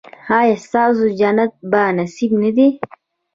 ایا 0.37 0.55
ستاسو 0.65 1.05
جنت 1.19 1.51
په 1.71 1.81
نصیب 1.97 2.31
نه 2.43 2.49
دی؟ 2.55 2.67